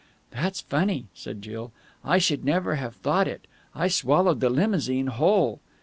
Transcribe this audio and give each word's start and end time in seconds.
"That's 0.31 0.61
funny," 0.61 1.05
said 1.13 1.43
Jill. 1.43 1.71
"I 2.03 2.17
should 2.17 2.43
never 2.43 2.73
have 2.77 2.95
thought 2.95 3.27
it. 3.27 3.45
I 3.75 3.87
swallowed 3.87 4.39
the 4.39 4.49
limousine 4.49 5.05
whole." 5.05 5.59